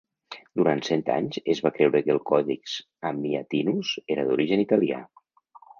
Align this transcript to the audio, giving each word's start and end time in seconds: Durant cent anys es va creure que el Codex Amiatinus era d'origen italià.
Durant 0.61 0.79
cent 0.87 1.03
anys 1.15 1.37
es 1.55 1.61
va 1.67 1.73
creure 1.77 2.01
que 2.07 2.13
el 2.15 2.23
Codex 2.31 2.81
Amiatinus 3.13 3.95
era 4.17 4.29
d'origen 4.31 4.69
italià. 4.71 5.07